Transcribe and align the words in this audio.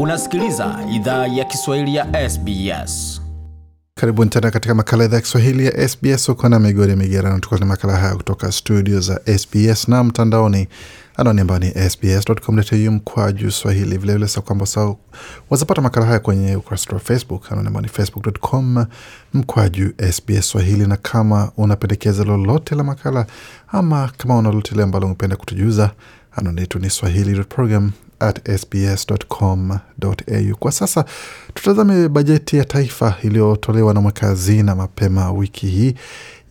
Unasikiliza 0.00 0.78
idhaa 0.94 1.26
ya 1.26 1.44
Kiswahili 1.44 1.94
ya 1.94 2.30
SBS. 2.30 3.20
Karibuni 3.94 4.30
tena 4.30 4.50
katika 4.50 4.74
makala 4.74 5.04
idhaa 5.04 5.16
ya 5.16 5.22
Kiswahili 5.22 5.66
ya 5.66 5.88
SBS. 5.88 6.28
Uko 6.28 6.48
na 6.48 6.58
migodi 6.58 6.96
migerano, 6.96 7.38
tuko 7.40 7.56
na 7.56 7.66
makala 7.66 7.96
haya 7.96 8.16
kutoka 8.16 8.52
studio 8.52 9.00
za 9.00 9.20
SBS 9.38 9.88
na 9.88 10.04
mtandaoni 10.04 10.68
anwani 11.16 11.40
ambayo 11.40 11.60
ni 11.60 11.90
sbs.com.au 11.90 12.92
mkwaju 12.92 13.50
swahili. 13.50 13.98
Vilevile 13.98 14.28
sa 14.28 14.40
kwamba 14.40 14.66
sa 14.66 14.94
wazapata 15.50 15.82
makala 15.82 16.06
haya 16.06 16.20
kwenye 16.20 16.56
ukurasa 16.56 16.92
wa 16.92 16.98
Facebook 17.00 17.52
anwani 17.52 17.66
ambayo 17.68 17.82
ni 17.82 17.88
facebook.com 17.88 18.86
mkwaju 19.34 19.92
SBS 20.12 20.48
swahili. 20.48 20.86
Na 20.86 20.96
kama 20.96 21.50
unapendekeza 21.56 22.24
lolote 22.24 22.74
la 22.74 22.84
makala 22.84 23.26
ama 23.68 24.10
kama 24.16 24.36
una 24.38 24.48
lolote 24.48 24.82
ambalo 24.82 25.06
ungependa 25.06 25.36
kutujuza, 25.36 25.90
anwani 26.36 26.60
yetu 26.60 26.78
ni 26.78 26.90
swahili.program 26.90 27.92
at 28.20 28.58
sbs.com.au. 28.60 30.56
Kwa 30.58 30.72
sasa 30.72 31.04
tutazame 31.54 32.08
bajeti 32.08 32.56
ya 32.56 32.64
taifa 32.64 33.14
iliyotolewa 33.22 33.94
na 33.94 34.00
mweka 34.00 34.26
hazina 34.26 34.74
mapema 34.74 35.32
wiki 35.32 35.66
hii. 35.66 35.94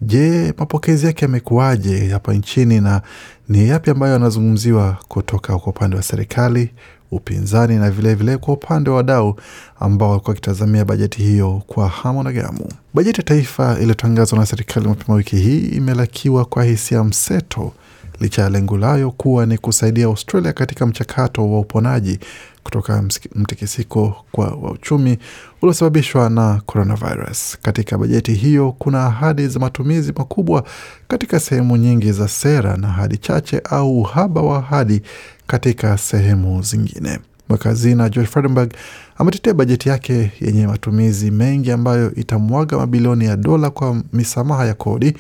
Je, 0.01 0.53
mapokezi 0.57 1.05
yake 1.05 1.25
yamekuwaje 1.25 2.07
hapa 2.09 2.33
nchini 2.33 2.81
na 2.81 3.01
ni 3.49 3.69
yapi 3.69 3.91
ambayo 3.91 4.13
yanazungumziwa 4.13 4.97
kutoka 5.07 5.57
kwa 5.59 5.67
upande 5.67 5.95
wa 5.95 6.03
serikali, 6.03 6.69
upinzani 7.11 7.75
na 7.75 7.91
vilevile 7.91 8.13
vile 8.15 8.37
kwa 8.37 8.53
upande 8.53 8.89
wa 8.89 8.95
wadau 8.95 9.35
ambao 9.79 10.09
walikuwa 10.09 10.29
wakitazamia 10.31 10.85
bajeti 10.85 11.21
hiyo 11.23 11.61
kwa 11.67 11.87
hamu 11.89 12.23
na 12.23 12.31
gamu. 12.31 12.67
Bajeti 12.93 13.19
ya 13.21 13.23
taifa 13.25 13.77
iliyotangazwa 13.79 14.39
na 14.39 14.45
serikali 14.45 14.87
mapema 14.87 15.13
wiki 15.17 15.35
hii 15.35 15.59
imelakiwa 15.59 16.45
kwa 16.45 16.63
hisia 16.63 17.03
mseto 17.03 17.71
licha 18.19 18.41
ya 18.41 18.49
lengo 18.49 18.77
layo 18.77 19.11
kuwa 19.11 19.45
ni 19.45 19.57
kusaidia 19.57 20.05
Australia 20.05 20.53
katika 20.53 20.85
mchakato 20.85 21.51
wa 21.51 21.59
uponaji 21.59 22.19
kutoka 22.63 23.01
mtikisiko 23.35 24.15
kwa 24.31 24.45
wa 24.47 24.71
uchumi 24.71 25.17
uliosababishwa 25.61 26.29
na 26.29 26.61
coronavirus. 26.65 27.57
Katika 27.61 27.97
bajeti 27.97 28.33
hiyo 28.33 28.71
kuna 28.79 29.05
ahadi 29.05 29.47
za 29.47 29.59
matumizi 29.59 30.13
makubwa 30.17 30.63
katika 31.07 31.39
sehemu 31.39 31.77
nyingi 31.77 32.11
za 32.11 32.27
sera 32.27 32.77
na 32.77 32.87
ahadi 32.87 33.17
chache 33.17 33.61
au 33.63 33.99
uhaba 34.01 34.41
wa 34.41 34.57
ahadi 34.57 35.01
katika 35.47 35.97
sehemu 35.97 36.61
zingine. 36.61 37.19
Mweka 37.49 37.69
hazina 37.69 38.09
George 38.09 38.31
Frydenberg 38.31 38.73
ametetea 39.17 39.53
bajeti 39.53 39.89
yake 39.89 40.31
yenye 40.41 40.67
matumizi 40.67 41.31
mengi 41.31 41.71
ambayo 41.71 42.15
itamwaga 42.15 42.77
mabilioni 42.77 43.25
ya 43.25 43.37
dola 43.37 43.69
kwa 43.69 44.03
misamaha 44.13 44.65
ya 44.65 44.73
kodi, 44.73 45.13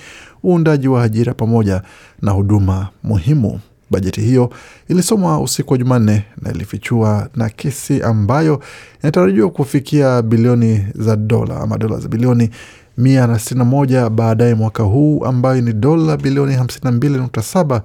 uundaji 0.43 0.87
wa 0.87 1.03
ajira 1.03 1.33
pamoja 1.33 1.81
na 2.21 2.31
huduma 2.31 2.87
muhimu. 3.03 3.59
Bajeti 3.89 4.21
hiyo 4.21 4.49
ilisomwa 4.87 5.41
usiku 5.41 5.73
wa 5.73 5.77
Jumanne 5.79 6.23
na 6.41 6.51
ilifichua 6.51 7.29
nakisi 7.35 8.01
ambayo 8.01 8.63
inatarajiwa 9.03 9.49
kufikia 9.49 10.21
bilioni 10.21 10.85
za 10.95 11.15
dola 11.15 11.61
ama 11.61 11.77
dola 11.77 11.99
za 11.99 12.07
bilioni 12.07 12.49
mia 12.97 13.27
na 13.27 13.39
sitini 13.39 13.57
na 13.59 13.65
moja 13.65 14.09
baadaye 14.09 14.53
mwaka 14.55 14.83
huu 14.83 15.25
ambayo 15.25 15.61
ni 15.61 15.73
dola 15.73 16.17
bilioni 16.17 16.53
hamsini 16.55 16.81
na 16.83 16.91
mbili 16.91 17.17
nukta 17.17 17.41
saba 17.41 17.81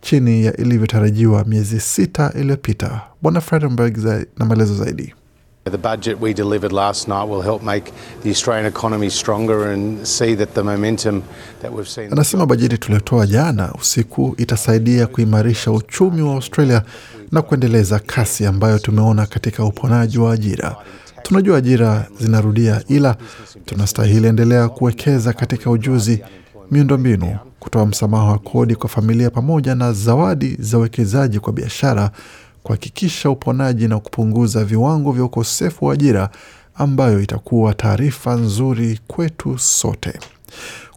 chini 0.00 0.44
ya 0.44 0.56
ilivyotarajiwa 0.56 1.44
miezi 1.44 1.80
sita 1.80 2.32
iliyopita. 2.40 3.00
Bwana 3.22 3.40
Fredenberg 3.40 3.98
na 4.38 4.44
maelezo 4.44 4.74
zaidi. 4.74 5.14
The 5.64 5.76
budget 5.78 6.20
we 6.20 6.32
delivered 6.34 6.72
last 6.72 7.06
night 7.08 7.28
will 7.28 7.42
help 7.42 7.62
make 7.62 7.92
the 8.22 8.30
Australian 8.30 8.66
economy 8.66 9.10
stronger 9.10 9.66
and 9.72 10.06
see 10.06 10.34
that 10.36 10.54
the 10.54 10.62
momentum 10.62 11.22
that 11.62 11.72
we've 11.72 11.88
seen. 11.88 12.12
Anasema 12.12 12.46
bajeti 12.46 12.78
tuliotoa 12.78 13.26
jana 13.26 13.72
usiku 13.74 14.34
itasaidia 14.38 15.06
kuimarisha 15.06 15.70
uchumi 15.72 16.22
wa 16.22 16.34
Australia 16.34 16.82
na 17.32 17.42
kuendeleza 17.42 17.98
kasi 17.98 18.46
ambayo 18.46 18.78
tumeona 18.78 19.26
katika 19.26 19.64
uponaji 19.64 20.18
wa 20.18 20.32
ajira. 20.32 20.76
Tunajua 21.22 21.58
ajira 21.58 22.06
zinarudia, 22.20 22.82
ila 22.88 23.16
tunastahili 23.64 24.26
endelea 24.28 24.68
kuwekeza 24.68 25.32
katika 25.32 25.70
ujuzi, 25.70 26.22
miundombinu, 26.70 27.38
kutoa 27.60 27.86
msamaha 27.86 28.24
wa 28.24 28.38
kodi 28.38 28.74
kwa 28.76 28.88
familia 28.88 29.30
pamoja 29.30 29.74
na 29.74 29.92
zawadi 29.92 30.56
za 30.58 30.78
uwekezaji 30.78 31.40
kwa 31.40 31.52
biashara 31.52 32.10
kuhakikisha 32.62 33.30
uponaji 33.30 33.88
na 33.88 33.98
kupunguza 33.98 34.64
viwango 34.64 35.12
vya 35.12 35.24
ukosefu 35.24 35.84
wa 35.84 35.94
ajira 35.94 36.30
ambayo 36.74 37.20
itakuwa 37.20 37.74
taarifa 37.74 38.34
nzuri 38.34 39.00
kwetu 39.06 39.58
sote. 39.58 40.18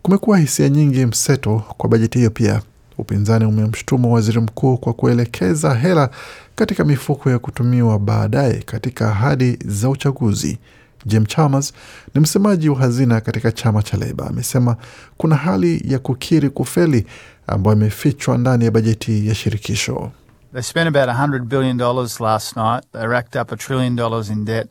Kumekuwa 0.02 0.38
hisia 0.40 0.70
nyingi 0.70 1.06
mseto 1.06 1.64
kwa 1.78 1.90
bajeti 1.90 2.18
hiyo. 2.18 2.30
Pia 2.30 2.62
upinzani 2.98 3.46
umemshutumu 3.46 4.14
waziri 4.14 4.40
mkuu 4.42 4.78
kwa 4.78 4.94
kuelekeza 4.94 5.76
hela 5.76 6.10
katika 6.56 6.84
mifuko 6.84 7.30
ya 7.30 7.40
kutumiwa 7.40 8.00
baadaye 8.00 8.54
katika 8.66 9.10
ahadi 9.10 9.58
za 9.66 9.90
uchaguzi. 9.90 10.58
Jim 11.06 11.26
Chalmers 11.26 11.74
ni 12.16 12.22
msemaji 12.22 12.70
wa 12.70 12.76
hazina 12.80 13.22
katika 13.22 13.52
chama 13.52 13.84
cha 13.84 13.98
Leba, 13.98 14.28
amesema 14.28 14.76
kuna 15.18 15.36
hali 15.36 15.82
ya 15.94 16.00
kukiri 16.00 16.50
kufeli 16.50 17.06
ambayo 17.48 17.76
imefichwa 17.78 18.38
ndani 18.38 18.66
ya 18.66 18.72
bajeti 18.72 19.28
ya 19.28 19.36
shirikisho. 19.36 20.12
They 20.54 20.62
spent 20.62 20.88
about 20.88 21.10
$100 21.10 21.50
billion 21.50 21.78
last 22.20 22.56
night. 22.56 22.84
They 22.92 23.08
racked 23.08 23.36
up 23.36 23.52
a 23.52 23.56
trillion 23.56 23.96
dollars 23.96 24.30
in 24.30 24.46
debt. 24.46 24.68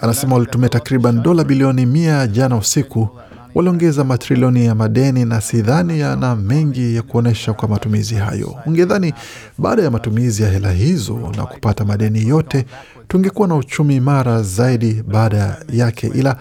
Anasema 0.00 0.34
walitumia 0.34 0.68
takriban 0.68 1.22
dola 1.22 1.44
bilioni 1.44 1.86
mia 1.86 2.26
jana 2.26 2.56
usiku, 2.56 3.08
waliongeza 3.54 4.04
matrilioni 4.04 4.66
ya 4.66 4.74
madeni, 4.74 5.24
na 5.24 5.40
sidhani 5.40 6.00
yana 6.00 6.36
mengi 6.36 6.96
ya 6.96 7.02
kuonyesha 7.02 7.52
kwa 7.52 7.68
matumizi 7.68 8.14
hayo. 8.14 8.56
Ungedhani 8.66 9.14
baada 9.58 9.82
ya 9.82 9.90
matumizi 9.90 10.42
ya 10.42 10.50
hela 10.50 10.70
hizo 10.70 11.32
na 11.36 11.46
kupata 11.46 11.84
madeni 11.84 12.28
yote 12.28 12.66
tungekuwa 13.08 13.48
na 13.48 13.54
uchumi 13.56 13.96
imara 13.96 14.42
zaidi 14.42 15.02
baada 15.08 15.56
yake, 15.72 16.06
ila 16.14 16.36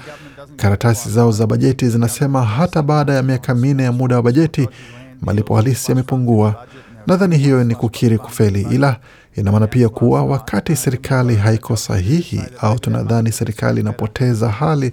karatasi 0.56 1.10
zao 1.10 1.32
za 1.32 1.48
bajeti 1.48 1.90
zinasema 1.90 2.46
hata 2.46 2.82
baada 2.82 3.14
ya 3.14 3.24
miaka 3.24 3.56
minne 3.56 3.84
ya 3.84 3.92
muda 3.92 4.16
wa 4.16 4.22
bajeti 4.24 4.70
malipo 5.22 5.56
halisi 5.56 5.92
yamepungua. 5.92 6.66
Nadhani 7.08 7.38
hiyo 7.38 7.64
ni 7.64 7.76
kukiri 7.76 8.18
kufeli, 8.18 8.62
ila 8.72 9.00
ina 9.36 9.52
maana 9.52 9.68
pia 9.68 9.90
kuwa 9.90 10.24
wakati 10.26 10.76
serikali 10.76 11.36
haiko 11.36 11.76
sahihi 11.76 12.42
au 12.62 12.80
tunadhani 12.80 13.32
serikali 13.32 13.82
inapoteza 13.82 14.50
hali 14.50 14.92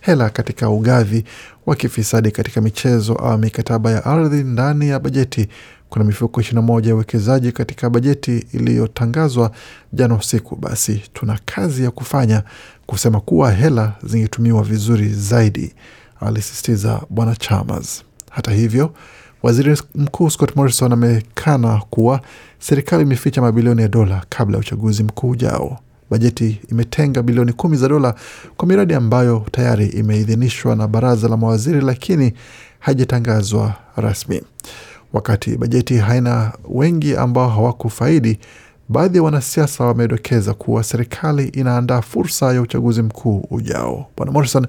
hela 0.00 0.30
katika 0.30 0.70
ugavi 0.70 1.24
wa 1.66 1.76
kifisadi 1.76 2.30
katika 2.30 2.60
michezo 2.60 3.12
au 3.14 3.38
mikataba 3.38 3.90
ya 3.90 4.04
ardhi 4.04 4.44
ndani 4.44 4.88
ya 4.88 4.98
bajeti. 4.98 5.48
Kuna 5.88 6.04
mifuko 6.04 6.40
ishirini 6.40 6.60
na 6.62 6.66
moja 6.66 6.88
ya 6.88 6.94
uwekezaji 6.94 7.52
katika 7.52 7.90
bajeti 7.90 8.46
iliyotangazwa 8.52 9.50
jana 9.92 10.14
usiku. 10.14 10.56
Basi 10.56 11.02
tuna 11.12 11.38
kazi 11.44 11.84
ya 11.84 11.90
kufanya 11.90 12.42
kusema 12.86 13.20
kuwa 13.20 13.52
hela 13.52 13.92
zingetumiwa 14.04 14.62
vizuri 14.62 15.08
zaidi, 15.08 15.74
alisisitiza 16.20 17.00
Bwana 17.10 17.36
Chalmers. 17.36 18.02
Hata 18.30 18.50
hivyo 18.52 18.94
Waziri 19.42 19.76
Mkuu 19.94 20.30
Scott 20.30 20.56
Morrison 20.56 20.92
amekana 20.92 21.82
kuwa 21.90 22.20
serikali 22.58 23.02
imeficha 23.02 23.42
mabilioni 23.42 23.82
ya 23.82 23.88
dola 23.88 24.22
kabla 24.28 24.56
ya 24.56 24.60
uchaguzi 24.60 25.02
mkuu 25.02 25.28
ujao. 25.30 25.78
Bajeti 26.10 26.60
imetenga 26.70 27.22
bilioni 27.22 27.52
kumi 27.52 27.76
za 27.76 27.88
dola 27.88 28.14
kwa 28.56 28.68
miradi 28.68 28.94
ambayo 28.94 29.46
tayari 29.50 29.86
imeidhinishwa 29.86 30.76
na 30.76 30.88
baraza 30.88 31.28
la 31.28 31.36
mawaziri, 31.36 31.80
lakini 31.80 32.32
haijatangazwa 32.78 33.74
rasmi. 33.96 34.42
Wakati 35.12 35.56
bajeti 35.56 35.96
haina 35.96 36.52
wengi 36.68 37.16
ambao 37.16 37.48
hawakufaidi, 37.48 38.38
baadhi 38.88 39.16
ya 39.16 39.22
wanasiasa 39.22 39.84
wamedokeza 39.84 40.54
kuwa 40.54 40.84
serikali 40.84 41.48
inaandaa 41.48 42.00
fursa 42.02 42.52
ya 42.54 42.62
uchaguzi 42.62 43.02
mkuu 43.02 43.46
ujao. 43.50 44.06
Bwana 44.16 44.32
Morrison 44.32 44.66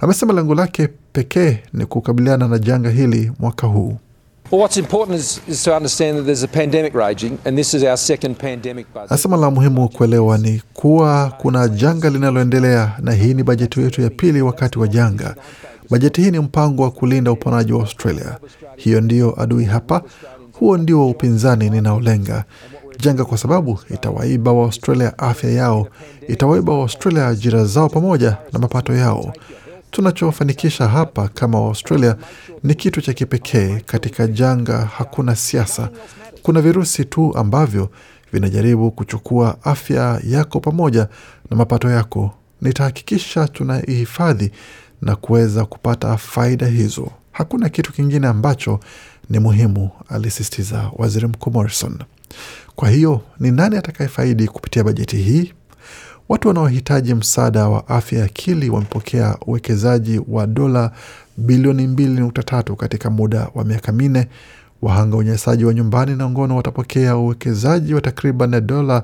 amesema 0.00 0.32
lengo 0.32 0.54
lake 0.54 0.88
pekee 1.12 1.58
ni 1.72 1.86
kukabiliana 1.86 2.48
na 2.48 2.58
janga 2.58 2.90
hili 2.90 3.32
mwaka 3.38 3.66
huu. 3.66 3.98
Anasema 9.10 9.36
la 9.36 9.50
muhimu 9.50 9.88
kuelewa 9.88 10.38
ni 10.38 10.62
kuwa 10.74 11.32
kuna 11.38 11.68
janga 11.68 12.10
linaloendelea 12.10 12.92
na 13.02 13.12
hii 13.12 13.34
ni 13.34 13.42
bajeti 13.42 13.80
yetu 13.80 14.02
ya 14.02 14.10
pili 14.10 14.42
wakati 14.42 14.78
wa 14.78 14.88
janga. 14.88 15.34
Bajeti 15.90 16.20
hii 16.22 16.30
ni 16.30 16.38
mpango 16.38 16.82
wa 16.82 16.90
kulinda 16.90 17.32
uponaji 17.32 17.72
wa 17.72 17.80
Australia. 17.80 18.38
Hiyo 18.76 19.00
ndiyo 19.00 19.42
adui 19.42 19.64
hapa, 19.64 20.02
huo 20.52 20.76
ndio 20.76 21.08
upinzani 21.08 21.70
ninaolenga 21.70 22.44
janga, 23.00 23.24
kwa 23.24 23.38
sababu 23.38 23.78
itawaiba 23.94 24.52
wa 24.52 24.64
Australia 24.64 25.18
afya 25.18 25.50
yao, 25.50 25.88
itawaiba 26.28 26.72
wa 26.72 26.78
Australia 26.82 27.26
ajira 27.28 27.64
zao 27.64 27.88
pamoja 27.88 28.36
na 28.52 28.58
mapato 28.58 28.92
yao. 28.94 29.32
Tunachofanikisha 30.00 30.88
hapa 30.88 31.28
kama 31.28 31.60
Waustralia 31.60 32.16
ni 32.62 32.74
kitu 32.74 33.00
cha 33.00 33.12
kipekee. 33.12 33.80
Katika 33.86 34.26
janga 34.26 34.78
hakuna 34.78 35.36
siasa, 35.36 35.88
kuna 36.42 36.60
virusi 36.60 37.04
tu 37.04 37.36
ambavyo 37.36 37.90
vinajaribu 38.32 38.90
kuchukua 38.90 39.56
afya 39.64 40.20
yako 40.26 40.60
pamoja 40.60 41.08
na 41.50 41.56
mapato 41.56 41.90
yako. 41.90 42.34
Nitahakikisha 42.62 43.48
tunaihifadhi 43.48 44.50
na 45.02 45.16
kuweza 45.16 45.64
kupata 45.64 46.16
faida 46.16 46.66
hizo. 46.66 47.10
Hakuna 47.32 47.68
kitu 47.68 47.92
kingine 47.92 48.26
ambacho 48.26 48.80
ni 49.30 49.38
muhimu, 49.38 49.90
alisisitiza 50.08 50.90
waziri 50.96 51.26
mkuu 51.26 51.50
Morrison. 51.50 51.98
Kwa 52.74 52.90
hiyo 52.90 53.20
ni 53.40 53.50
nani 53.50 53.76
atakayefaidi 53.76 54.48
kupitia 54.48 54.84
bajeti 54.84 55.16
hii? 55.16 55.52
Watu 56.28 56.48
wanaohitaji 56.48 57.14
msaada 57.14 57.68
wa 57.68 57.88
afya 57.88 58.18
ya 58.18 58.24
akili 58.24 58.70
wamepokea 58.70 59.36
uwekezaji 59.46 60.20
wa 60.28 60.46
dola 60.46 60.92
bilioni 61.36 61.86
2.3 61.86 62.76
katika 62.76 63.10
muda 63.10 63.48
wa 63.54 63.64
miaka 63.64 63.92
minne. 63.92 64.28
Wahanga 64.82 65.16
unyanyasaji 65.16 65.64
wa 65.64 65.74
nyumbani 65.74 66.16
na 66.16 66.30
ngono 66.30 66.56
watapokea 66.56 67.16
uwekezaji 67.16 67.94
wa 67.94 68.00
takriban 68.00 68.66
dola 68.66 69.02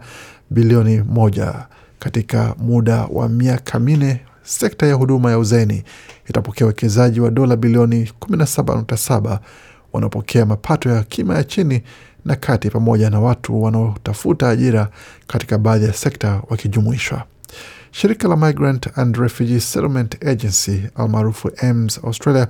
bilioni 0.50 1.02
moja 1.02 1.54
katika 1.98 2.54
muda 2.58 3.04
wa 3.10 3.28
miaka 3.28 3.78
minne. 3.78 4.20
Sekta 4.42 4.86
ya 4.86 4.94
huduma 4.94 5.30
ya 5.30 5.38
uzeni 5.38 5.82
itapokea 6.28 6.66
uwekezaji 6.66 7.20
wa 7.20 7.30
dola 7.30 7.56
bilioni 7.56 8.10
17.7 8.20 9.38
wanaopokea 9.92 10.46
mapato 10.46 10.88
ya 10.90 11.02
kima 11.02 11.34
ya 11.34 11.44
chini 11.44 11.82
na 12.24 12.36
kati 12.36 12.70
pamoja 12.70 13.10
na 13.10 13.20
watu 13.20 13.62
wanaotafuta 13.62 14.48
ajira 14.48 14.88
katika 15.26 15.58
baadhi 15.58 15.84
ya 15.84 15.92
sekta 15.92 16.42
wakijumuishwa. 16.50 17.24
Shirika 17.90 18.28
la 18.28 18.36
Migrant 18.36 18.98
and 18.98 19.16
Refugee 19.16 19.60
Settlement 19.60 20.24
Agency 20.26 20.82
almaarufu 20.94 21.50
AMS 21.62 22.00
Australia 22.04 22.48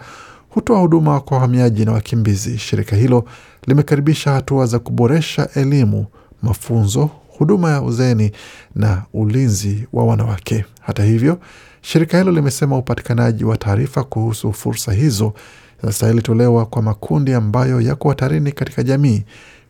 hutoa 0.49 0.79
huduma 0.81 1.21
kwa 1.21 1.37
wahamiaji 1.37 1.85
na 1.85 1.93
wakimbizi. 1.93 2.59
Shirika 2.59 2.97
hilo 2.97 3.25
limekaribisha 3.67 4.31
hatua 4.33 4.67
za 4.67 4.79
kuboresha 4.79 5.49
elimu, 5.55 6.07
mafunzo, 6.43 7.11
huduma 7.39 7.71
ya 7.71 7.83
uzeeni 7.83 8.33
na 8.75 9.03
ulinzi 9.15 9.87
wa 9.93 10.05
wanawake. 10.05 10.65
Hata 10.81 11.05
hivyo, 11.05 11.39
shirika 11.81 12.19
hilo 12.19 12.33
limesema 12.33 12.79
upatikanaji 12.79 13.45
wa 13.45 13.57
taarifa 13.57 14.05
kuhusu 14.05 14.53
fursa 14.53 14.93
hizo 14.93 15.33
zinastahili 15.81 16.23
tolewa 16.23 16.67
kwa 16.67 16.83
makundi 16.83 17.35
ambayo 17.35 17.81
yako 17.81 18.09
hatarini 18.09 18.53
katika 18.53 18.83
jamii, 18.83 19.25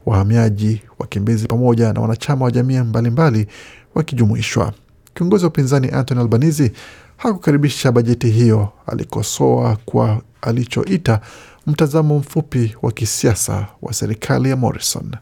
wahamiaji, 0.06 0.82
wakimbizi 0.98 1.46
pamoja 1.46 1.92
na 1.92 2.00
wanachama 2.00 2.44
wa 2.44 2.50
jamii 2.50 2.78
mbalimbali 2.78 3.46
wakijumuishwa. 3.94 4.72
Kiongozi 5.14 5.44
wa 5.44 5.50
upinzani 5.50 5.88
Anthony 5.90 6.20
Albanese 6.20 6.72
hakukaribisha 7.16 7.92
bajeti 7.92 8.30
hiyo. 8.30 8.68
Alikosoa 8.86 9.76
kwa 9.84 10.22
alichoita 10.42 11.20
mtazamo 11.66 12.18
mfupi 12.18 12.76
wa 12.82 12.92
kisiasa 12.92 13.66
wa 13.82 13.92
serikali 13.92 14.50
ya 14.50 14.56
Morrison. 14.56 15.16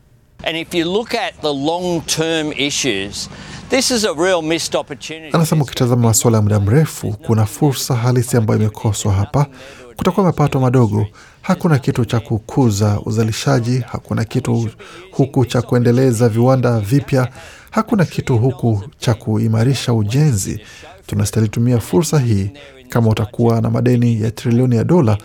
And 0.45 0.57
if 0.57 0.75
you 0.75 0.85
look 0.93 1.15
at 1.15 1.35
the 1.43 1.53
long 1.55 2.01
term 2.07 2.53
issues, 2.57 3.29
this 3.69 3.91
is 3.91 4.05
a 4.05 4.13
real 4.15 4.43
missed 4.43 4.75
opportunity. 4.75 5.37
Anasema 5.37 5.63
ukitazama 5.65 6.03
masuala 6.09 6.37
ya 6.37 6.43
muda 6.43 6.61
mrefu, 6.61 7.13
kuna 7.27 7.47
fursa 7.47 7.95
halisi 7.97 8.37
ambayo 8.37 8.61
imekoswa 8.61 9.13
hapa. 9.13 9.47
Kutakuwa 10.01 10.27
mapato 10.27 10.61
madogo, 10.61 11.07
hakuna 11.43 11.79
kitu 11.79 12.05
cha 12.05 12.21
kukuza 12.21 13.01
uzalishaji, 13.05 13.79
hakuna 13.93 14.25
kitu 14.25 14.69
huku 15.13 15.47
cha 15.47 15.63
kuendeleza 15.63 16.29
viwanda 16.29 16.81
vipya, 16.81 17.29
hakuna 17.71 18.05
kitu 18.05 18.39
huku 18.39 18.83
cha 18.99 19.15
kuimarisha 19.15 19.95
ujenzi. 19.95 20.61
Tunastahili 21.07 21.49
tumia 21.51 21.81
fursa 21.81 22.19
hii. 22.19 22.51
Kama 22.89 23.11
utakuwa 23.11 23.61
na 23.61 23.71
madeni 23.71 24.23
ya 24.23 24.31
trilioni 24.31 24.77
ya 24.77 24.85
dola, 24.85 25.19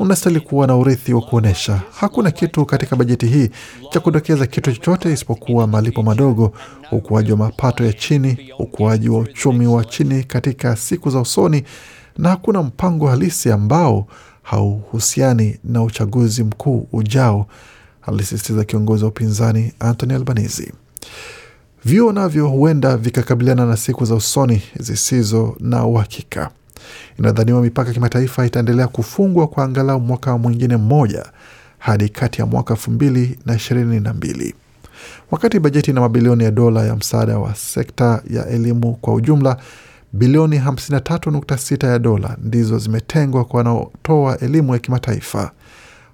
unastahili 0.00 0.40
kuwa 0.40 0.66
na 0.66 0.76
urithi 0.76 1.14
wa 1.14 1.20
kuonyesha. 1.22 1.80
Hakuna 2.00 2.30
kitu 2.30 2.64
katika 2.66 2.96
bajeti 2.96 3.26
hii 3.26 3.50
cha 3.90 4.00
kudokeza 4.00 4.46
kitu 4.46 4.72
chochote 4.72 5.12
isipokuwa 5.12 5.66
malipo 5.66 6.02
madogo, 6.02 6.52
ukuaji 6.92 7.30
wa 7.32 7.38
mapato 7.38 7.84
ya 7.84 7.92
chini, 7.92 8.52
ukuaji 8.58 9.08
wa 9.08 9.18
uchumi 9.18 9.66
wa 9.66 9.84
chini 9.84 10.24
katika 10.24 10.76
siku 10.76 11.10
za 11.10 11.20
usoni, 11.20 11.64
na 12.18 12.28
hakuna 12.28 12.62
mpango 12.62 13.08
halisi 13.08 13.50
ambao 13.52 14.06
hauhusiani 14.42 15.58
na 15.64 15.82
uchaguzi 15.82 16.44
mkuu 16.44 16.86
ujao, 16.92 17.46
alisisitiza 18.02 18.64
kiongozi 18.64 19.04
wa 19.04 19.10
upinzani 19.10 19.72
Anthony 19.80 20.14
Albanese. 20.14 20.72
Vyuo 21.84 22.12
navyo 22.12 22.48
huenda 22.48 22.96
vikakabiliana 22.96 23.66
na 23.66 23.76
siku 23.76 24.04
za 24.04 24.14
usoni 24.14 24.62
zisizo 24.78 25.56
na 25.60 25.84
uhakika. 25.86 26.50
Inadhaniwa 27.18 27.62
mipaka 27.62 27.88
ya 27.88 27.94
kimataifa 27.94 28.46
itaendelea 28.46 28.88
kufungwa 28.88 29.46
kwa 29.48 29.64
angalau 29.64 30.00
mwaka 30.00 30.38
mwingine 30.38 30.76
mmoja 30.76 31.24
hadi 31.78 32.08
kati 32.08 32.40
ya 32.40 32.46
mwaka 32.46 32.74
elfu 32.74 32.90
mbili 32.90 33.38
na 33.46 33.54
ishirini 33.56 34.00
na 34.00 34.12
mbili 34.14 34.54
wakati 35.30 35.58
bajeti 35.60 35.92
na 35.92 36.00
mabilioni 36.00 36.44
ya 36.44 36.50
dola 36.50 36.86
ya 36.86 36.96
msaada 36.96 37.38
wa 37.38 37.54
sekta 37.54 38.22
ya 38.30 38.46
elimu 38.46 38.94
kwa 38.94 39.14
ujumla 39.14 39.56
bilioni 40.12 40.58
53.6 40.58 41.86
ya 41.88 41.98
dola 41.98 42.36
ndizo 42.42 42.78
zimetengwa 42.78 43.44
kwa 43.44 43.58
wanaotoa 43.58 44.38
elimu 44.38 44.72
ya 44.72 44.78
kimataifa. 44.78 45.50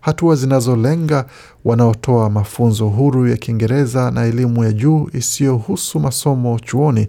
Hatua 0.01 0.37
zinazolenga 0.37 1.25
wanaotoa 1.65 2.31
mafunzo 2.31 2.89
huru 2.89 3.29
ya 3.29 3.37
Kiingereza 3.37 4.11
na 4.11 4.25
elimu 4.25 4.65
ya 4.65 4.73
juu 4.73 5.09
isiyohusu 5.13 6.01
masomo 6.01 6.59
chuoni 6.59 7.09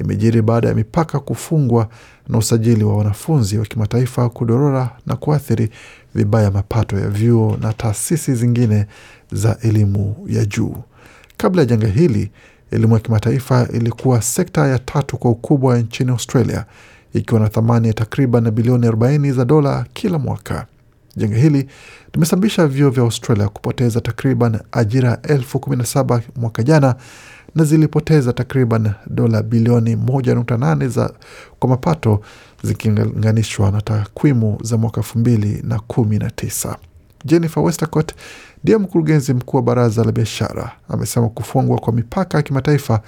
imejiri 0.00 0.42
baada 0.42 0.68
ya 0.68 0.74
mipaka 0.74 1.20
kufungwa 1.20 1.88
na 2.28 2.38
usajili 2.38 2.84
wa 2.84 2.96
wanafunzi 2.96 3.58
wa 3.58 3.64
kimataifa 3.66 4.28
kudorora 4.28 4.90
na 5.06 5.16
kuathiri 5.16 5.70
vibaya 6.14 6.50
mapato 6.50 6.98
ya 6.98 7.08
vyuo 7.08 7.56
na 7.60 7.72
taasisi 7.72 8.34
zingine 8.34 8.86
za 9.32 9.58
elimu 9.62 10.16
ya 10.28 10.44
juu. 10.44 10.74
Kabla 11.36 11.62
ya 11.62 11.66
janga 11.66 11.86
hili, 11.86 12.30
elimu 12.70 12.94
ya 12.94 13.00
kimataifa 13.00 13.68
ilikuwa 13.72 14.22
sekta 14.22 14.66
ya 14.66 14.78
tatu 14.78 15.16
kwa 15.16 15.30
ukubwa 15.30 15.78
nchini 15.78 16.10
Australia, 16.10 16.64
ikiwa 17.14 17.40
na 17.40 17.48
thamani 17.48 17.88
ya 17.88 17.94
takriban 17.94 18.50
bilioni 18.50 18.86
40 18.88 19.32
za 19.32 19.44
dola 19.44 19.86
kila 19.92 20.18
mwaka. 20.18 20.66
Janga 21.16 21.36
hili 21.36 21.68
limesababisha 22.14 22.66
vyuo 22.66 22.90
vya 22.90 23.02
Australia 23.02 23.48
kupoteza 23.48 24.00
takriban 24.00 24.60
ajira 24.72 25.18
elfu 25.22 25.58
kumi 25.60 25.76
na 25.76 25.84
saba 25.86 26.22
mwaka 26.36 26.62
jana 26.62 26.94
na 27.54 27.64
zilipoteza 27.64 28.32
takriban 28.32 28.90
dola 29.06 29.42
bilioni 29.42 29.94
1.8 29.96 30.88
za 30.88 31.12
kwa 31.58 31.68
mapato 31.68 32.20
zikilinganishwa 32.62 33.70
na 33.70 33.80
takwimu 33.80 34.58
za 34.62 34.76
mwaka 34.76 34.96
elfu 35.00 35.18
mbili 35.18 35.60
na 35.64 35.78
kumi 35.80 36.18
na 36.18 36.30
tisa. 36.30 36.76
Jennifer 37.24 37.62
Westacott 37.62 38.12
ndiye 38.68 38.78
mkurugenzi 38.78 39.34
mkuu 39.34 39.56
wa 39.56 39.62
baraza 39.62 40.04
la 40.04 40.12
biashara, 40.12 40.72
amesema 40.88 41.28
kufungwa 41.28 41.78
kwa 41.78 41.92
mipaka 41.92 42.38
ya 42.38 42.42
kimataifa 42.42 43.00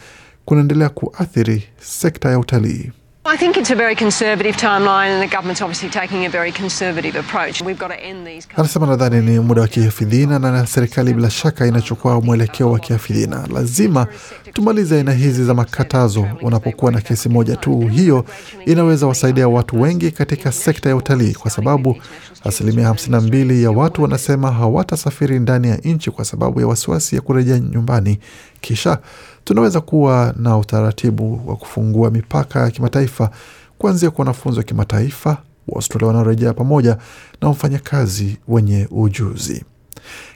kunaendelea 0.45 0.89
kuathiri 0.89 1.65
sekta 1.81 2.31
ya 2.31 2.39
utalii. 2.39 2.93
I 3.23 3.37
think 3.37 3.57
it's 3.59 3.71
a 3.71 3.75
very 3.77 3.95
conservative 3.95 4.57
timeline, 4.57 5.11
and 5.11 5.23
the 5.23 5.29
government's 5.37 5.61
obviously 5.61 5.91
taking 5.91 6.25
a 6.25 6.31
very 6.31 6.51
conservative 6.53 7.17
approach. 7.17 7.61
We've 7.63 7.79
got 7.79 7.89
to 7.89 8.01
end 8.05 8.27
these. 8.27 8.49
Anasema 8.57 8.87
nadhani 8.87 9.21
ni 9.21 9.41
muda 9.41 9.61
wa 9.63 9.69
kihafidhina 9.69 10.39
na 10.39 10.67
serikali 10.67 11.15
bila 11.15 11.31
shaka 11.31 11.67
inachukua 11.67 12.21
mwelekeo 12.21 12.71
wa 12.71 12.79
kihafidhina. 12.79 13.47
Lazima 13.55 14.07
tumalize 14.53 14.97
aina 14.97 15.13
hizi 15.13 15.45
za 15.45 15.55
makatazo. 15.55 16.27
Unapokuwa 16.43 16.93
na 16.93 17.01
kesi 17.01 17.29
moja 17.29 17.57
tu, 17.57 17.81
hiyo 17.81 18.25
inaweza 18.67 19.07
wasaidia 19.07 19.49
watu 19.49 19.81
wengi 19.81 20.11
katika 20.11 20.53
sekta 20.53 20.89
ya 20.89 20.97
utalii, 20.97 21.33
kwa 21.35 21.51
sababu 21.51 21.97
asilimia 22.45 22.91
52 22.91 23.63
ya 23.63 23.71
watu 23.71 24.03
wanasema 24.03 24.53
hawatasafiri 24.53 25.39
ndani 25.41 25.69
ya 25.69 25.77
nchi 25.77 26.11
kwa 26.11 26.25
sababu 26.25 26.61
ya 26.61 26.67
wasiwasi 26.67 27.17
ya 27.17 27.23
kurejea 27.23 27.59
nyumbani. 27.59 28.19
Kisha 28.61 28.99
tunaweza 29.45 29.81
kuwa 29.81 30.35
na 30.37 30.59
utaratibu 30.59 31.41
wa 31.47 31.57
kufungua 31.57 32.11
mipaka 32.11 32.61
ya 32.61 32.71
kimataifa 32.71 33.31
kuanzia 33.79 34.11
kwa 34.11 34.23
wanafunzi 34.23 34.59
wa 34.59 34.65
kimataifa 34.65 35.37
Waaustralia 35.69 36.07
wanaorejea 36.09 36.53
pamoja 36.55 36.97
na 37.41 37.49
wafanyakazi 37.49 38.37
wenye 38.49 38.89
ujuzi. 38.91 39.65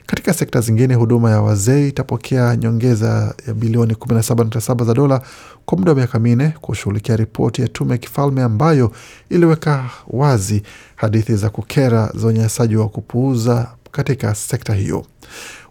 Katika 0.05 0.33
sekta 0.33 0.61
zingine, 0.61 0.93
huduma 0.95 1.31
ya 1.31 1.41
wazee 1.41 1.87
itapokea 1.87 2.55
nyongeza 2.55 3.35
ya 3.47 3.53
bilioni 3.53 3.93
17.7 3.93 4.85
za 4.85 4.93
dola 4.93 5.21
kwa 5.65 5.77
muda 5.77 5.91
wa 5.91 5.97
miaka 5.97 6.19
minne 6.19 6.53
kushughulikia 6.61 7.15
ripoti 7.15 7.61
ya 7.61 7.67
tume 7.67 7.91
ya 7.91 7.97
kifalme 7.97 8.43
ambayo 8.43 8.91
iliweka 9.29 9.89
wazi 10.07 10.63
hadithi 10.95 11.35
za 11.35 11.49
kukera 11.49 12.11
za 12.15 12.27
unyanyasaji 12.27 12.75
wa 12.75 12.89
kupuuza 12.89 13.67
katika 13.91 14.35
sekta 14.35 14.73
hiyo. 14.73 15.05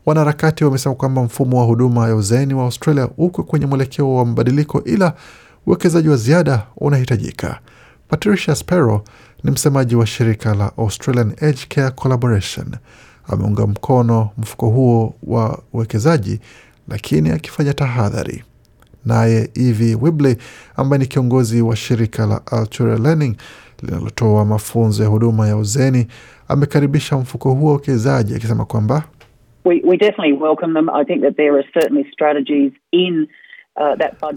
Wanaharakati 0.07 0.65
wamesema 0.65 0.95
kwamba 0.95 1.23
mfumo 1.23 1.59
wa 1.61 1.65
huduma 1.65 2.09
ya 2.09 2.17
uzeeni 2.17 2.55
wa 2.55 2.65
Australia 2.65 3.09
uko 3.17 3.43
kwenye 3.43 3.67
mwelekeo 3.67 4.15
wa 4.15 4.27
mabadiliko, 4.27 4.83
ila 4.85 5.15
uwekezaji 5.67 6.09
wa 6.09 6.17
ziada 6.17 6.67
unahitajika. 6.77 7.59
Patricia 8.09 8.55
Sparrow 8.55 9.01
ni 9.45 9.51
msemaji 9.51 9.97
wa 9.97 10.07
shirika 10.07 10.55
la 10.55 10.73
Australian 10.79 11.31
Aged 11.41 11.69
Care 11.69 11.91
Collaboration. 11.91 12.67
Ameunga 13.29 13.67
mkono 13.67 14.31
mfuko 14.39 14.69
huo 14.69 15.15
wa 15.23 15.59
uwekezaji, 15.73 16.41
lakini 16.89 17.31
akifanya 17.31 17.75
tahadhari. 17.75 18.45
Naye 19.05 19.51
Evie 19.55 19.95
Wibley 20.01 20.37
ambaye 20.77 20.99
ni 21.01 21.07
kiongozi 21.07 21.63
wa 21.63 21.77
shirika 21.77 22.27
la 22.27 22.47
Altura 22.47 22.99
Learning 22.99 23.37
linalotoa 23.83 24.45
mafunzo 24.45 25.03
ya 25.03 25.09
huduma 25.09 25.49
ya 25.49 25.57
uzeeni 25.57 26.07
amekaribisha 26.49 27.17
mfuko 27.19 27.53
huo 27.55 27.67
wa 27.67 27.73
uwekezaji 27.73 28.35
akisema 28.35 28.65
kwamba 28.65 29.03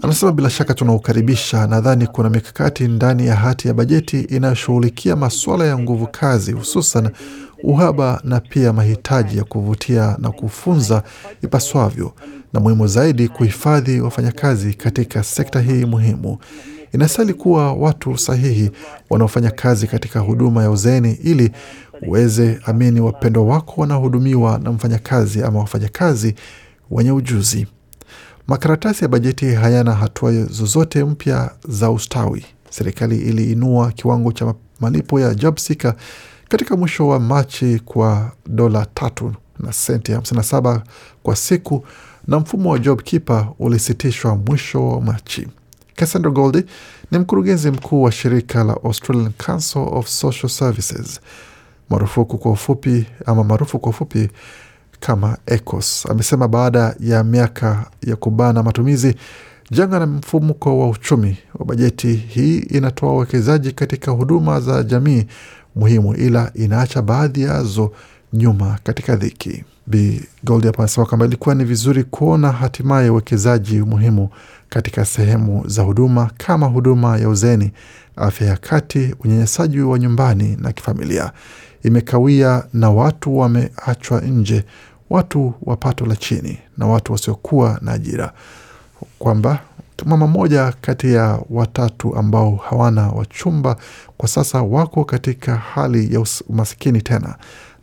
Anasema 0.02 0.32
bila 0.32 0.50
shaka 0.50 0.74
tunaukaribisha. 0.74 1.66
Nadhani 1.66 2.06
kuna 2.06 2.30
mikakati 2.30 2.88
ndani 2.88 3.26
ya 3.26 3.34
hati 3.34 3.68
ya 3.68 3.74
bajeti 3.74 4.20
inayoshughulikia 4.20 5.16
masuala 5.16 5.64
ya 5.66 5.78
nguvu 5.78 6.06
kazi, 6.06 6.52
hususan 6.52 7.10
uhaba 7.62 8.20
na 8.24 8.40
pia 8.40 8.72
mahitaji 8.72 9.38
ya 9.38 9.44
kuvutia 9.44 10.16
na 10.20 10.30
kufunza 10.30 11.02
ipaswavyo, 11.42 12.12
na 12.52 12.60
muhimu 12.60 12.86
zaidi, 12.86 13.28
kuhifadhi 13.28 14.00
wafanyakazi 14.00 14.74
katika 14.74 15.22
sekta 15.22 15.60
hii 15.60 15.84
muhimu. 15.84 16.38
Inastahili 16.94 17.34
kuwa 17.34 17.72
watu 17.72 18.18
sahihi 18.18 18.70
wanaofanya 19.10 19.50
kazi 19.50 19.86
katika 19.86 20.20
huduma 20.20 20.62
ya 20.62 20.70
uzeeni 20.70 21.12
ili 21.24 21.50
uweze 22.06 22.60
amini 22.64 23.00
wapendwa 23.00 23.44
wako 23.44 23.80
wanahudumiwa 23.80 24.58
na 24.58 24.72
mfanyakazi 24.72 25.42
ama 25.42 25.58
wafanyakazi 25.58 26.34
wenye 26.90 27.12
ujuzi. 27.12 27.66
Makaratasi 28.46 29.04
ya 29.04 29.08
bajeti 29.08 29.46
hayana 29.54 29.94
hatua 29.94 30.32
zozote 30.44 31.04
mpya 31.04 31.50
za 31.68 31.90
ustawi. 31.90 32.44
Serikali 32.70 33.16
iliinua 33.18 33.92
kiwango 33.92 34.32
cha 34.32 34.54
malipo 34.80 35.20
ya 35.20 35.34
job 35.34 35.56
seeker 35.58 35.94
katika 36.48 36.76
mwisho 36.76 37.08
wa 37.08 37.20
Machi 37.20 37.78
kwa 37.84 38.32
dola 38.46 38.86
tatu 38.94 39.34
na 39.58 39.72
senti 39.72 40.12
57 40.12 40.80
kwa 41.22 41.36
siku 41.36 41.84
na 42.26 42.38
mfumo 42.40 42.70
wa 42.70 42.78
job 42.78 43.02
keeper 43.02 43.48
ulisitishwa 43.58 44.36
mwisho 44.36 44.88
wa 44.88 45.00
Machi. 45.00 45.48
Cassandra 45.96 46.30
Goldie 46.30 46.64
ni 47.10 47.18
mkurugenzi 47.18 47.70
mkuu 47.70 48.02
wa 48.02 48.12
shirika 48.12 48.64
la 48.64 48.72
Australian 48.84 49.32
Council 49.46 49.82
of 49.90 50.06
Social 50.08 50.48
Services 50.50 51.20
marufuku 51.90 52.38
kwa 52.38 52.50
ufupi 52.52 53.06
ama 53.26 53.44
maarufu 53.44 53.78
kwa 53.78 53.90
ufupi 53.90 54.28
kama 55.00 55.36
ECOS. 55.46 56.06
Amesema 56.10 56.48
baada 56.48 56.94
ya 57.00 57.24
miaka 57.24 57.86
ya 58.06 58.16
kubana 58.16 58.62
matumizi, 58.62 59.14
janga 59.70 59.98
na 59.98 60.06
mfumuko 60.06 60.78
wa 60.80 60.88
uchumi 60.88 61.38
wa 61.58 61.64
bajeti 61.66 62.12
hii 62.14 62.58
inatoa 62.58 63.12
uwekezaji 63.12 63.72
katika 63.72 64.10
huduma 64.10 64.60
za 64.60 64.82
jamii 64.82 65.26
muhimu, 65.76 66.14
ila 66.14 66.50
inaacha 66.54 67.02
baadhi 67.02 67.42
yazo 67.42 67.92
nyuma 68.32 68.78
katika 68.84 69.16
dhiki. 69.16 69.64
Bi 69.86 70.22
Gold 70.44 70.64
hapa 70.66 70.78
anasema 70.78 71.06
kwamba 71.06 71.26
ilikuwa 71.26 71.54
ni 71.54 71.64
vizuri 71.64 72.04
kuona 72.04 72.52
hatimaye 72.52 73.10
uwekezaji 73.10 73.80
muhimu 73.80 74.28
katika 74.68 75.04
sehemu 75.04 75.62
za 75.68 75.82
huduma 75.82 76.30
kama 76.36 76.66
huduma 76.66 77.18
ya 77.18 77.28
uzeni, 77.28 77.72
afya 78.16 78.46
ya 78.46 78.56
kati, 78.56 79.14
unyanyasaji 79.24 79.80
wa 79.80 79.98
nyumbani 79.98 80.56
na 80.60 80.72
kifamilia 80.72 81.32
imekawia 81.82 82.64
na 82.72 82.90
watu 82.90 83.38
wameachwa 83.38 84.20
nje, 84.20 84.64
watu 85.10 85.54
wa 85.62 85.76
pato 85.76 86.06
la 86.06 86.16
chini 86.16 86.58
na 86.78 86.86
watu 86.86 87.12
wasiokuwa 87.12 87.78
na 87.82 87.92
ajira, 87.92 88.32
kwamba 89.18 89.58
mama 90.06 90.26
mmoja 90.26 90.72
kati 90.80 91.12
ya 91.14 91.38
watatu 91.50 92.16
ambao 92.16 92.56
hawana 92.56 93.08
wachumba 93.08 93.76
kwa 94.16 94.28
sasa 94.28 94.62
wako 94.62 95.04
katika 95.04 95.56
hali 95.56 96.14
ya 96.14 96.24
umasikini 96.48 97.02
tena, 97.02 97.34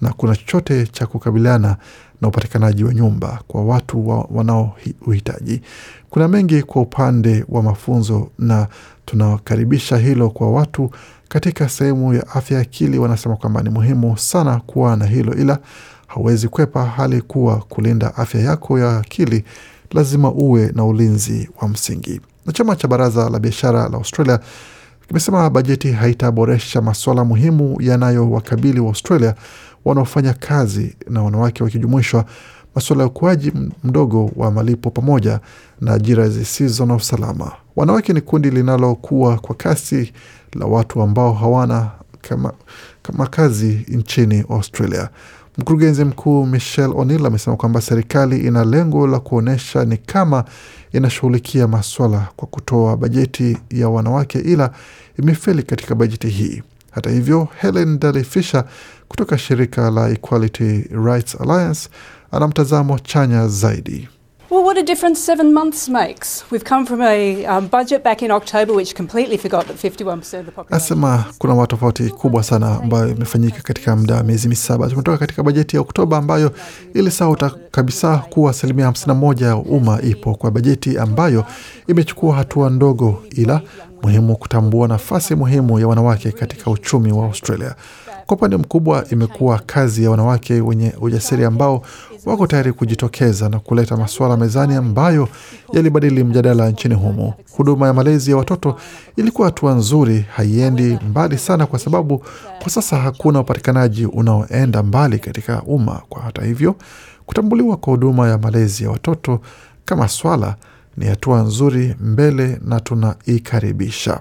na 0.02 0.14
kuna 0.14 0.36
chochote 0.36 0.88
cha 0.88 1.08
kukabiliana 1.08 1.78
na 2.22 2.28
upatikanaji 2.28 2.84
wa 2.84 2.94
nyumba 2.94 3.40
kwa 3.48 3.66
watu 3.66 4.10
wa, 4.10 4.28
wanaohitaji. 4.32 5.62
Kuna 6.10 6.28
mengi 6.28 6.64
kwa 6.64 6.82
upande 6.82 7.46
wa 7.50 7.64
mafunzo 7.64 8.30
na 8.40 8.68
tunakaribisha 9.06 9.98
hilo 9.98 10.30
kwa 10.30 10.52
watu 10.52 10.92
katika 11.36 11.70
sehemu 11.70 12.14
ya 12.14 12.28
afya 12.28 12.56
ya 12.58 12.62
akili. 12.62 12.98
Wanasema 13.00 13.36
kwamba 13.36 13.64
ni 13.64 13.70
muhimu 13.70 14.18
sana 14.18 14.60
kuwa 14.60 14.96
na 14.96 15.06
hilo, 15.06 15.34
ila 15.34 15.60
hauwezi 16.08 16.48
kwepa 16.48 16.86
hali 16.86 17.22
kuwa 17.22 17.56
kulinda 17.58 18.16
afya 18.16 18.42
yako 18.42 18.80
ya 18.80 18.98
akili 18.98 19.44
lazima 19.92 20.32
uwe 20.32 20.72
na 20.76 20.86
ulinzi 20.86 21.50
wa 21.62 21.68
msingi. 21.68 22.22
Na 22.46 22.54
chama 22.54 22.76
cha 22.76 22.88
baraza 22.88 23.30
la 23.30 23.40
biashara 23.40 23.90
la 23.90 23.98
Australia 23.98 24.40
kimesema 25.08 25.50
bajeti 25.50 25.92
haitaboresha 25.92 26.82
masuala 26.82 27.24
muhimu 27.26 27.78
yanayowakabili 27.82 28.80
wa 28.80 28.88
Australia 28.88 29.36
wanaofanya 29.86 30.34
kazi 30.34 30.96
na 31.10 31.24
wanawake 31.24 31.64
wakijumuishwa 31.64 32.26
masuala 32.76 33.04
ya 33.04 33.08
ukuaji 33.10 33.52
mdogo 33.84 34.32
wa 34.36 34.52
malipo 34.52 34.90
pamoja 34.92 35.40
na 35.82 35.94
ajira 35.94 36.30
zisizo 36.30 36.86
na 36.86 36.96
usalama. 36.96 37.52
Wanawake 37.76 38.14
ni 38.14 38.22
kundi 38.22 38.50
linalokuwa 38.50 39.38
kwa 39.38 39.56
kasi 39.56 40.14
la 40.54 40.66
watu 40.66 41.02
ambao 41.02 41.34
hawana 41.34 41.92
kama, 42.22 42.54
kama 43.02 43.28
kazi 43.28 43.86
nchini 43.88 44.46
Australia. 44.50 45.10
Mkurugenzi 45.58 46.04
mkuu 46.06 46.46
Michelle 46.46 46.94
O'Neill 46.98 47.26
amesema 47.26 47.56
kwamba 47.58 47.82
serikali 47.82 48.38
ina 48.40 48.64
lengo 48.66 49.08
la 49.08 49.20
kuonyesha 49.20 49.86
ni 49.86 49.98
kama 49.98 50.44
inashughulikia 50.94 51.68
maswala 51.68 52.28
kwa 52.36 52.48
kutoa 52.48 52.98
bajeti 52.98 53.58
ya 53.70 53.90
wanawake, 53.90 54.40
ila 54.40 54.72
imefeli 55.20 55.64
katika 55.64 55.96
bajeti 55.96 56.28
hii. 56.30 56.64
Hata 56.92 57.10
hivyo, 57.10 57.48
Helen 57.62 58.00
Daly 58.00 58.24
Fisher 58.24 58.66
kutoka 59.08 59.38
shirika 59.38 59.92
la 59.92 60.10
Equality 60.10 60.86
Rights 61.06 61.42
Alliance 61.42 61.90
ana 62.36 62.48
mtazamo 62.48 63.00
chanya 63.00 63.48
zaidi. 63.48 64.08
Well, 64.52 64.64
what 64.64 64.78
a 64.78 64.84
difference 64.84 65.20
seven 65.22 65.54
months 65.54 65.90
makes. 65.90 66.46
We've 66.52 66.64
come 66.70 66.86
from 66.86 67.02
a 67.02 67.46
um, 67.46 67.68
budget 67.68 68.04
back 68.04 68.22
in 68.22 68.32
October 68.32 68.74
which 68.76 68.94
completely 68.96 69.38
forgot 69.38 69.66
that 69.68 69.76
51% 69.78 70.40
of 70.40 70.46
the 70.46 70.52
population. 70.52 70.66
Nasema 70.70 71.26
kuna 71.38 71.56
matofauti 71.56 72.10
kubwa 72.10 72.44
sana 72.44 72.80
ambayo 72.84 73.08
imefanyika 73.10 73.62
katika 73.62 73.96
muda 73.96 74.16
wa 74.16 74.24
miezi 74.24 74.48
misaba. 74.48 74.90
Tumetoka 74.90 75.18
katika 75.18 75.44
bajeti 75.44 75.76
ya 75.76 75.82
Oktoba 75.82 76.18
ambayo 76.18 76.52
ilisahau 76.94 77.38
kabisa 77.72 78.18
kuwa 78.18 78.52
asilimia 78.52 78.90
51 78.90 79.44
ya 79.46 79.56
umma 79.56 80.02
ipo 80.02 80.36
kwa 80.36 80.52
bajeti 80.52 80.98
ambayo 80.98 81.46
imechukua 81.88 82.36
hatua 82.36 82.70
ndogo, 82.70 83.24
ila 83.32 83.62
muhimu 84.04 84.36
kutambua 84.38 84.88
nafasi 84.88 85.36
muhimu 85.36 85.80
ya 85.80 85.88
wanawake 85.88 86.32
katika 86.32 86.72
uchumi 86.72 87.12
wa 87.12 87.26
Australia. 87.26 87.76
Kwa 88.26 88.38
upande 88.38 88.58
mkubwa, 88.58 89.06
imekuwa 89.12 89.60
kazi 89.66 90.04
ya 90.04 90.12
wanawake 90.12 90.62
wenye 90.62 90.94
ujasiri 91.02 91.46
ambao 91.46 91.82
wako 92.26 92.48
tayari 92.48 92.74
kujitokeza 92.74 93.50
na 93.50 93.60
kuleta 93.60 93.98
masuala 93.98 94.38
mezani 94.38 94.76
ambayo 94.76 95.30
yalibadili 95.74 96.24
mjadala 96.24 96.70
nchini 96.70 96.96
humo. 96.96 97.34
Huduma 97.58 97.88
ya 97.88 97.94
malezi 97.94 98.32
ya 98.32 98.38
watoto 98.38 98.76
ilikuwa 99.16 99.48
hatua 99.48 99.74
nzuri, 99.74 100.26
haiendi 100.36 101.00
mbali 101.10 101.38
sana, 101.38 101.66
kwa 101.66 101.80
sababu 101.80 102.24
kwa 102.62 102.70
sasa 102.70 102.98
hakuna 102.98 103.40
upatikanaji 103.40 104.06
unaoenda 104.06 104.84
mbali 104.84 105.20
katika 105.20 105.62
umma. 105.64 106.02
Kwa 106.10 106.22
hata 106.22 106.42
hivyo, 106.46 106.76
kutambuliwa 107.26 107.78
kwa 107.78 107.92
huduma 107.92 108.30
ya 108.30 108.38
malezi 108.38 108.84
ya 108.84 108.90
watoto 108.92 109.40
kama 109.86 110.08
swala 110.08 110.56
ni 110.98 111.06
hatua 111.06 111.42
nzuri 111.42 111.96
mbele 112.00 112.60
na 112.66 112.80
tunaikaribisha. 112.80 114.20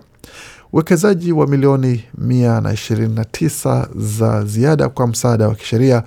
Uwekezaji 0.73 1.33
wa 1.33 1.47
milioni 1.47 2.05
129 2.27 3.87
za 3.97 4.45
ziada 4.45 4.89
kwa 4.89 5.07
msaada 5.07 5.49
wa 5.49 5.55
kisheria 5.55 6.03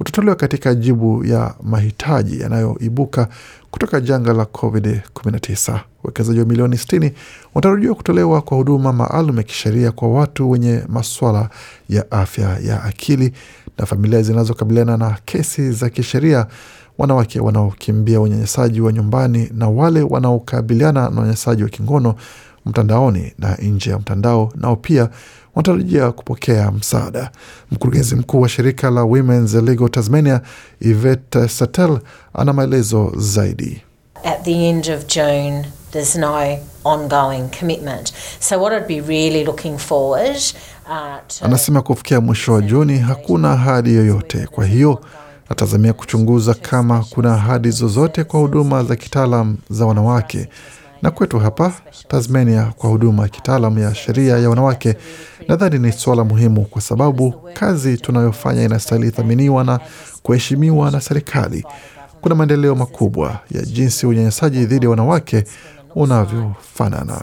utatolewa 0.00 0.36
katika 0.36 0.74
jibu 0.74 1.24
ya 1.24 1.54
mahitaji 1.62 2.40
yanayoibuka 2.40 3.28
kutoka 3.70 4.00
janga 4.00 4.32
la 4.32 4.42
COVID-19. 4.44 5.78
Uwekezaji 6.04 6.38
wa 6.40 6.46
milioni 6.46 6.76
60 6.76 7.12
unatarajiwa 7.54 7.94
kutolewa 7.94 8.42
kwa 8.42 8.56
huduma 8.56 8.92
maalum 8.92 9.36
ya 9.36 9.42
kisheria 9.42 9.92
kwa 9.92 10.08
watu 10.08 10.50
wenye 10.50 10.82
maswala 10.88 11.48
ya 11.88 12.10
afya 12.10 12.58
ya 12.58 12.84
akili 12.84 13.32
na 13.78 13.86
familia 13.86 14.22
zinazokabiliana 14.22 14.96
na 14.96 15.16
kesi 15.24 15.72
za 15.72 15.90
kisheria, 15.90 16.46
wanawake 16.98 17.40
wanaokimbia 17.40 18.20
unyanyasaji 18.20 18.80
wa 18.80 18.92
nyumbani 18.92 19.50
na 19.54 19.68
wale 19.68 20.02
wanaokabiliana 20.02 21.02
na 21.02 21.08
unyanyasaji 21.20 21.62
wa 21.62 21.68
kingono 21.68 22.14
mtandaoni 22.66 23.32
na 23.38 23.54
nje 23.54 23.90
ya 23.90 23.98
mtandao, 23.98 24.52
nao 24.56 24.76
pia 24.76 25.08
wanatarajia 25.54 26.12
kupokea 26.12 26.70
msaada. 26.70 27.30
Mkurugenzi 27.70 28.16
mkuu 28.16 28.40
wa 28.40 28.48
shirika 28.48 28.90
la 28.90 29.02
Women's 29.04 29.54
Legal 29.54 29.88
Tasmania, 29.90 30.40
Yvette 30.80 31.48
Satel, 31.48 31.98
ana 32.34 32.52
maelezo 32.52 33.12
zaidi. 33.16 33.82
At 34.24 34.42
the 34.44 34.68
end 34.68 34.88
of 34.90 35.06
June, 35.06 35.64
there's 35.90 36.16
no 36.16 36.58
ongoing 36.84 37.48
commitment. 37.60 38.12
So 38.40 38.58
what 38.62 38.72
I'd 38.72 38.88
be 38.88 39.00
really 39.00 39.44
looking 39.44 39.78
forward 39.78 40.36
uh, 40.86 41.16
to... 41.28 41.44
Anasema 41.44 41.82
kufikia 41.82 42.20
mwisho 42.20 42.52
wa 42.52 42.60
Juni 42.62 42.98
hakuna 42.98 43.52
ahadi 43.52 43.94
yoyote, 43.94 44.46
kwa 44.46 44.66
hiyo 44.66 45.00
natazamia 45.50 45.92
kuchunguza 45.92 46.54
kama 46.54 47.04
kuna 47.10 47.34
ahadi 47.34 47.70
zozote 47.70 48.24
kwa 48.24 48.40
huduma 48.40 48.84
za 48.84 48.96
kitaalam 48.96 49.56
za 49.70 49.86
wanawake 49.86 50.48
na 51.04 51.10
kwetu 51.10 51.38
hapa 51.38 51.72
Tasmania 52.08 52.72
kwa 52.78 52.90
huduma 52.90 53.22
ya 53.22 53.28
kitaalam 53.28 53.78
ya 53.78 53.94
sheria 53.94 54.38
ya 54.38 54.50
wanawake, 54.50 54.96
nadhani 55.48 55.78
ni 55.78 55.92
suala 55.92 56.24
muhimu, 56.24 56.64
kwa 56.64 56.80
sababu 56.82 57.34
kazi 57.54 57.96
tunayofanya 57.98 58.64
inastahili 58.64 59.10
thaminiwa 59.10 59.64
na 59.64 59.80
kuheshimiwa 60.22 60.90
na 60.90 61.00
serikali. 61.00 61.64
Kuna 62.20 62.34
maendeleo 62.34 62.74
makubwa 62.74 63.38
ya 63.50 63.62
jinsi 63.62 64.06
unyanyasaji 64.06 64.64
dhidi 64.66 64.84
ya 64.86 64.90
wanawake 64.90 65.44
unavyofanana. 65.94 67.20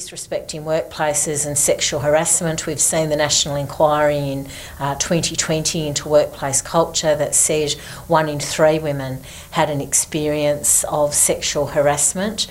Disrespect 0.00 0.54
in 0.54 0.62
workplaces 0.62 1.46
and 1.46 1.56
sexual 1.56 2.00
harassment. 2.00 2.66
We've 2.66 2.86
seen 2.94 3.08
the 3.08 3.16
national 3.16 3.56
inquiry 3.56 4.18
in 4.18 4.46
uh, 4.78 4.94
2020 4.96 5.88
into 5.88 6.06
workplace 6.06 6.60
culture 6.60 7.16
that 7.16 7.34
said 7.34 7.72
one 8.06 8.28
in 8.28 8.38
three 8.38 8.78
women 8.78 9.20
had 9.52 9.70
an 9.70 9.80
experience 9.80 10.84
of 10.90 11.14
sexual 11.14 11.68
harassment. 11.68 12.46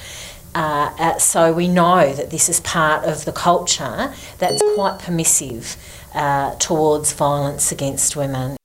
Uh, 0.55 0.89
uh, 0.99 1.17
so 1.19 1.53
we 1.53 1.67
know 1.67 2.13
that 2.13 2.31
this 2.31 2.49
is 2.49 2.59
part 2.61 3.05
of 3.05 3.25
the 3.25 3.31
culture 3.31 4.11
that's 4.39 4.63
quite 4.73 4.97
permissive 4.97 5.77
uh, 6.15 6.55
towards 6.55 7.13
violence 7.13 7.71
against 7.71 8.15
women. 8.15 8.57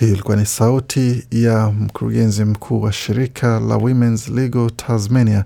Hii 0.00 0.12
ilikuwa 0.12 0.36
ni 0.36 0.46
sauti 0.46 1.26
ya 1.30 1.70
mkurugenzi 1.70 2.44
mkuu 2.44 2.82
wa 2.82 2.92
shirika 2.92 3.60
la 3.60 3.76
Women's 3.76 4.28
Legal 4.28 4.70
Tasmania 4.70 5.44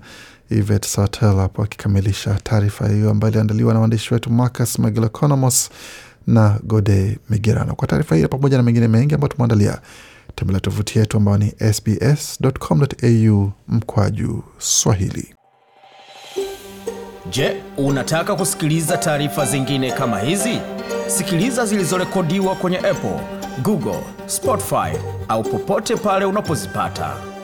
Ivet 0.49 0.85
Sartel 0.85 1.35
hapo 1.35 1.63
akikamilisha 1.63 2.33
taarifa 2.43 2.87
hiyo 2.87 3.09
ambayo 3.09 3.31
iliandaliwa 3.31 3.73
na 3.73 3.79
waandishi 3.79 4.13
wetu 4.13 4.29
Marcus 4.29 4.79
Magilokonomos 4.79 5.69
na 6.27 6.59
Gode 6.63 7.19
Migerano. 7.29 7.75
Kwa 7.75 7.87
taarifa 7.87 8.15
hiyo 8.15 8.27
pamoja 8.27 8.57
na 8.57 8.63
mengine 8.63 8.87
mengi 8.87 9.15
ambayo 9.15 9.33
tumeandalia, 9.33 9.79
tembelea 10.35 10.59
tovuti 10.61 10.99
yetu 10.99 11.17
ambayo 11.17 11.37
ni 11.37 11.53
sbs.com.au 11.73 13.51
mkwaju 13.67 14.43
Swahili. 14.57 15.35
Je, 17.29 17.61
unataka 17.77 18.35
kusikiliza 18.35 18.97
taarifa 18.97 19.45
zingine 19.45 19.91
kama 19.91 20.19
hizi? 20.19 20.59
Sikiliza 21.07 21.65
zilizorekodiwa 21.65 22.55
kwenye 22.55 22.77
Apple, 22.77 23.19
Google, 23.63 23.99
Spotify 24.27 24.97
au 25.27 25.43
popote 25.43 25.95
pale 25.95 26.25
unapozipata. 26.25 27.34